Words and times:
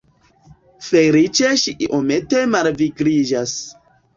Feliĉe 0.85 1.51
ŝi 1.65 1.75
iomete 1.89 2.43
malvigliĝas. 2.55 3.55